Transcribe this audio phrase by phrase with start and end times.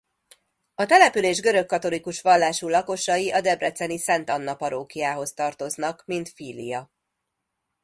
[0.75, 6.91] A település görögkatolikus vallású lakosai a Debreceni Szent Anna-parókiához tartoznak mint filia.